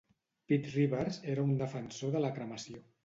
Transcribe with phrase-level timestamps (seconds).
[0.51, 2.81] Pitt Rivers era un defensor de la cremació.